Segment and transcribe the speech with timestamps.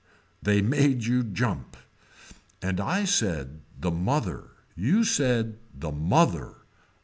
[0.41, 1.77] They made you jump.
[2.59, 6.55] And I said the mother you said the mother.